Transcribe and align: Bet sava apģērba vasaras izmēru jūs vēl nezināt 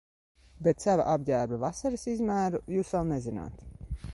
Bet 0.67 0.85
sava 0.85 1.05
apģērba 1.11 1.59
vasaras 1.65 2.07
izmēru 2.15 2.63
jūs 2.77 2.95
vēl 2.97 3.07
nezināt 3.13 3.63